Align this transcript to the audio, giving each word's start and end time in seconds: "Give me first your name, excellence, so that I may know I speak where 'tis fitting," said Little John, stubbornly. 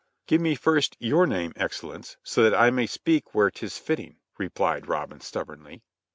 "Give 0.25 0.41
me 0.41 0.55
first 0.55 0.97
your 0.99 1.27
name, 1.27 1.53
excellence, 1.55 2.17
so 2.23 2.41
that 2.41 2.55
I 2.55 2.71
may 2.71 2.81
know 2.81 2.83
I 2.85 2.85
speak 2.87 3.35
where 3.35 3.51
'tis 3.51 3.77
fitting," 3.77 4.17
said 4.35 4.59
Little 4.59 4.81
John, 4.87 5.21
stubbornly. 5.21 5.83